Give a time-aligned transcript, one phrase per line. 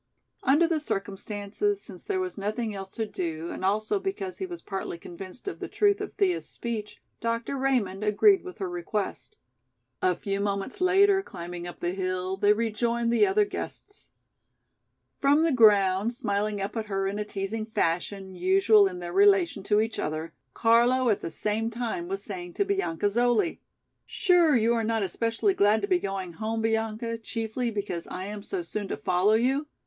[0.41, 4.63] Under the circumstances, since there was nothing else to do and also because he was
[4.63, 7.55] partly convinced of the truth of Thea's speech, Dr.
[7.55, 9.37] Raymond agreed with her request.
[10.01, 14.09] A few moments later, climbing up the hill, they rejoined the other guests.
[15.19, 19.61] From the ground, smiling up at her in a teasing fashion usual in their relation
[19.65, 23.59] to each other, Carlo at the same time was saying to Bianca Zoli:
[24.07, 28.41] "Sure you are not especially glad to be going home, Bianca, chiefly because I am
[28.41, 29.67] so soon to follow you?